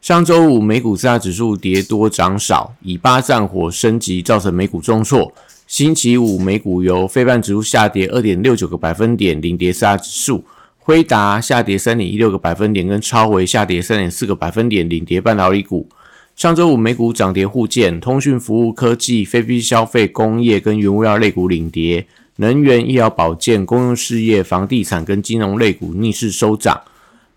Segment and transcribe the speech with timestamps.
[0.00, 5.32] 上周五美股四大指数跌多涨少，以巴战火升级造成美股重挫。
[5.66, 10.44] 星期五美股由非半指数下跌二点六九个百分点领跌四大指数，
[10.78, 15.88] 辉达下跌三点一六个百分点，跟超微下跌三点四个百分点领跌半导体股。
[16.36, 26.80] 上周五美股涨跌互见，通讯服务、科技、非必消费、工业跟原物料类股领跌，能源、医疗保健、公用事业、房地产跟金融类股逆势收涨。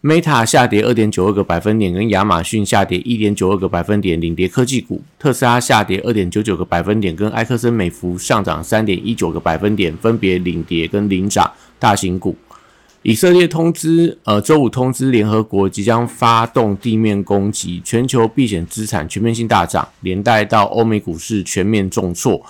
[0.01, 12.33] Meta 下跌二点九二个百分点，跟亚马逊下跌一点九二个百分点，领跌科技股；特斯拉下跌二点九九个百分点，跟埃克森美孚上涨三点一九个百分点，分别领跌跟领涨大型股。
[13.01, 22.41] 以色列通知，呃，周五通知联合国即将发动地面攻击，全球避险资产全面性大涨，连带到欧美股市全面重挫。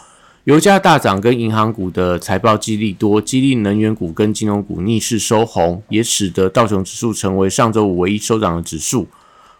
[0.45, 9.07] 油价大涨，跟银行股的财报激励多，激励能源股跟金融股逆势收红，也使得道琼指数成为上周五唯一收涨的指数。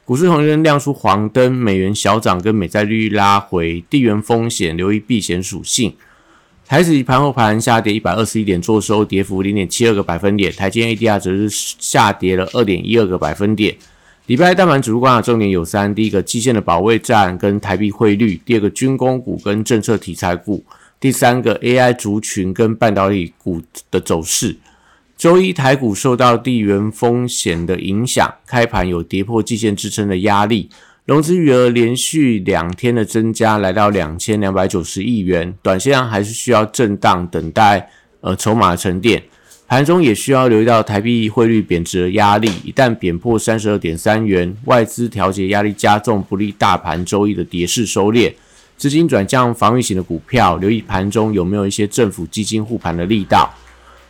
[0.06, 5.94] 股市红灯亮出黄灯，美元小涨，跟美债利率拉回，地缘风险留意避险属性。
[6.66, 10.52] 台指盘后盘下跌一百二十一点，做收跌幅零点七二个百分点。
[10.54, 13.76] 台积 ADR 则是下跌了二点一二个百分点。
[14.30, 20.64] 礼拜大盘主观的重点有三：第一个，基线的保卫战跟台币汇率；第二个，军工股跟政策题材股。
[21.00, 24.56] 第三个 AI 族群跟半导体股的走势，
[25.18, 30.70] 周一台股受到地缘风险的影响，开盘有跌破季线支撑的压力，
[31.06, 37.90] 融资余额连续两天的增加，来到两千两百九十亿元，短线上还是需要震荡等待
[38.22, 39.24] 呃筹码沉淀，
[39.70, 48.34] 盘中也需要留意到台币汇率贬值的压力，一旦贬破三十二点三元，外资调节压力加重，不利大盘周一的跌势收敛。
[48.78, 53.48] 资金转向防御型的股票，留意盘中有没有一些政府基金护盘的力道。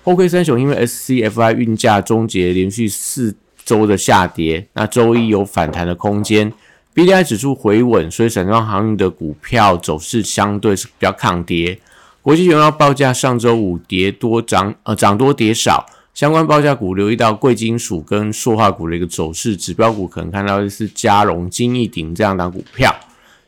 [0.02, 6.53] 后亏三雄因为 SCFI 运价终结连续四周的下跌，那周一有反弹的空间。
[6.96, 11.78] BDI 指数回稳，所以散装航运的股票走势相对是比较抗跌。
[12.22, 22.94] 国际原油报价上周五跌多涨，呃涨多跌少，相关报价股留意到贵金属跟塑化股的一个走势，指标股可能看到的是嘉荣、金益鼎这样的股票。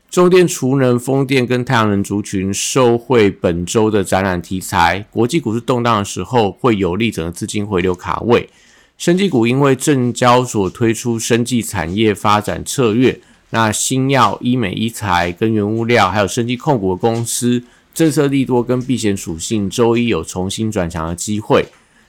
[0.09, 8.49] 中电、储能、风电跟太阳能族群受惠本周的展览题材，国际股市动荡的时候会有利整个资金回流卡位。
[8.97, 13.19] 生技股因为证交所推出生技产业发展策略，
[13.51, 21.65] 那新药、医美、医材跟原物料，还有生技控股的公司，政策利多跟避险属性，周一有重新转强的机会。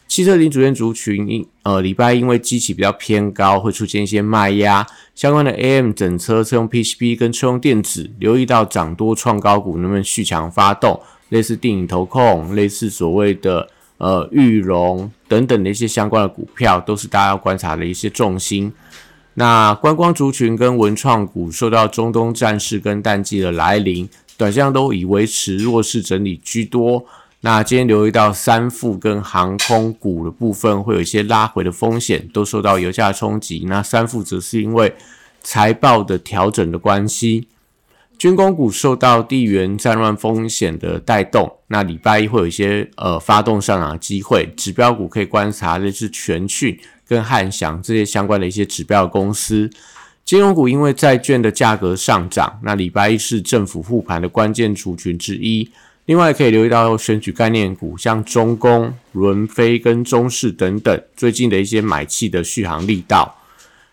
[0.06, 4.86] 汽车零组件族群，因呃礼拜因为机器比较偏高，会出现一些卖压。
[5.14, 11.00] 相关的 AM 整车、车用 PCB 跟车用电子，留意到涨多创高股能不能续强发动，
[11.30, 13.66] 类似电影投控、类似所谓的
[13.96, 18.70] 呃玉龙等等的一些相关的股票，都是大家要观察的一些重心。
[19.34, 24.06] 那观光族群跟文创股受到中东战事跟淡季的来临，
[24.42, 27.06] 短线都以维持弱势整理居多。
[27.42, 33.64] 那今天留意到三副跟航空股的部分会有一些拉回的风险，都受到油价冲击。
[33.68, 34.92] 那三副则是因为
[35.44, 37.46] 财报的调整的关系，
[38.18, 41.58] 军工股受到地缘战乱风险的带动。
[41.68, 46.76] 那礼拜一会有一些呃发动上涨的机会，指标股可以观察类似全讯
[47.06, 49.70] 跟汉翔这些相关的一些指标公司。
[50.32, 55.70] 金融股因为债券的价格上涨，那礼拜一是政府护盘的关键族群之一。
[56.06, 63.36] 另外可以留意到选举概念股，像中工、伦飞跟中视等等，最近的一些买气的续航力道。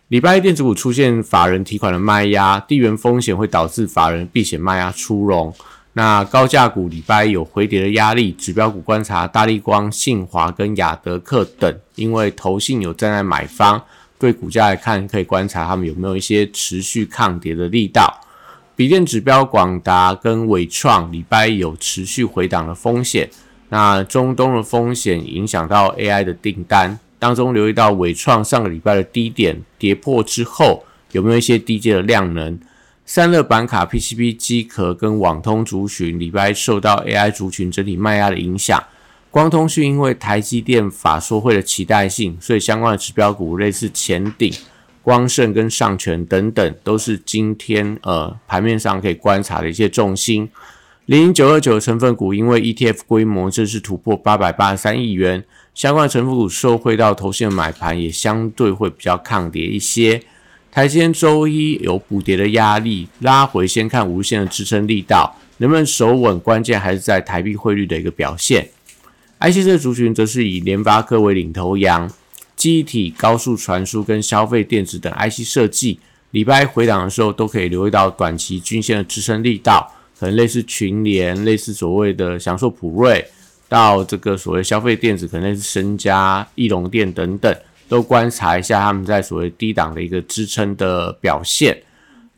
[0.08, 5.54] 礼拜一电子股出现法人提款的卖压，地缘风险会导致法人避险卖压出笼。
[5.92, 13.84] 那高价股礼拜一有回跌的压力，指标股观察大力光、信华跟亚德克等，因为投信有站在买方，
[14.20, 18.22] 对股价来看可以观察他们有没有一些持续抗跌的力道。
[18.76, 23.30] 笔电指标广达跟伟创礼拜有持续回档的风险，
[23.70, 32.60] 那中东的风险影响到 AI 的订单当中，留意到伟创上个礼拜的低点跌破之后，有没有一些低阶的量能？
[33.06, 38.82] 散热板卡、PCB 机壳跟网通族群礼拜受到 AI 族群整体卖压的影响，
[39.32, 44.52] 光通讯因为台积电法说会的期待性，所以相关的指标股类似前顶。
[45.02, 50.50] 光盛跟上权等等，都是今天呃盘面上可以观察的一些重心。
[51.06, 55.44] 零零九二九成分股因为 ETF 规模正式突破八百八十三亿元，
[55.74, 60.22] 相关成分股受惠到头线买盘，也相对会比较抗跌一些。
[60.72, 68.70] 台积电周一有补跌的压力，拉回先看无限的支撑力道能不能守稳，关键还是在台币汇率的一个表现。
[69.40, 72.12] IC 这族群则是以联发科为领头羊。
[72.58, 75.98] 记忆体、高速传输跟消费电子等 IC 设计，
[76.32, 79.90] 礼拜回档的时候都可以留意到短期均线的支撑力道，
[80.20, 83.26] 可能类似群联、类似所谓的享受普瑞，
[83.70, 87.56] 到这个所谓消费电子，可能是深家、翼龙电等等，
[87.88, 91.82] 都观察一下他们在所谓低档的一个支撑的表现。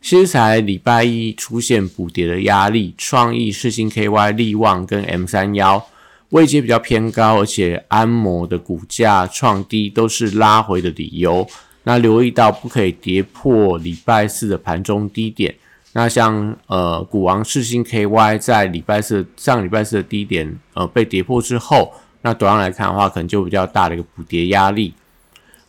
[0.04, 5.83] 其实才礼拜一出现补跌的压力，创意、世星 KY、力旺跟 M 三幺。
[6.31, 11.48] 位阶比较偏高，而且安摩的股价创低，都是拉回的理由。
[11.83, 15.54] 那留意到不可以跌破礼拜四的盘中低点。
[15.94, 24.94] 那像呃股王世星 KY 在礼拜四上礼拜四的低点呃被跌破之后，那短上来看的话，可能就比较大的一个补跌压力。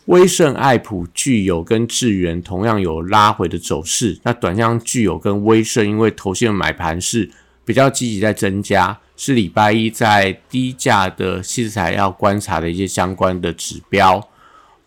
[0.06, 4.19] 威盛、爱普、具有跟智源同样有拉回的走势。
[4.23, 7.31] 那短向具有跟威盛，因为头线买盘是
[7.64, 8.99] 比较积极在增加。
[9.17, 14.29] 是礼拜一在低价的器材要观察的一些相关的指标。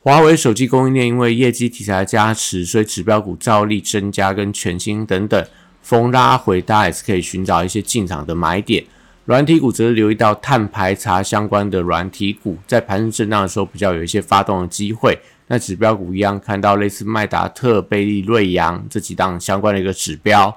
[0.01, 5.44] 华为手机供应链因为业绩题材加持，所以指标股照例增加，跟全新等等
[5.81, 8.83] 逢拉回，大家也是可以寻找一些进场的买点。
[9.25, 15.18] 软体股则是留意到碳排查相关的软体股，在盘日震荡的时候比较有一些发动的机会。
[15.48, 20.56] 那指标股一样看到类似麦达特、贝利、瑞阳这几档相关的一个指标。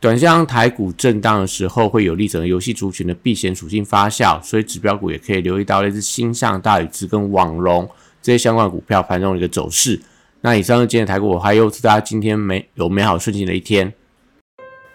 [0.00, 7.86] 短向台股震荡的时候，会有利整个游戏族群的避险属性发酵，所以指标股也可以留意到类似星象、大宇资跟网龙
[8.22, 10.00] 这些相关股票盘中的一个走势。
[10.40, 13.92] 那以上是今天的台股，我还有祝大家今天美有美好顺境的一天。